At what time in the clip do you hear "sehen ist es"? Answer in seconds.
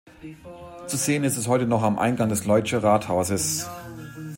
0.97-1.47